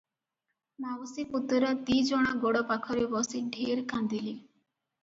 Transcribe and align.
ମାଉସୀ 0.85 1.25
ପୁତୁରା 1.35 1.75
ଦି'ଜଣ 1.91 2.35
ଗୋଡ଼ 2.47 2.65
ପାଖରେ 2.73 3.07
ବସି 3.17 3.45
ଢେର 3.57 3.87
କାନ୍ଦିଲେ। 3.95 4.37